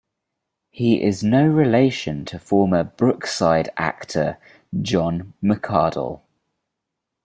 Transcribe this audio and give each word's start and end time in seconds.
He 0.71 1.03
is 1.03 1.23
no 1.23 1.45
relation 1.45 2.25
to 2.25 2.39
former 2.39 2.83
Brookside 2.83 3.69
actor 3.77 4.39
John 4.81 5.35
McArdle. 5.43 6.21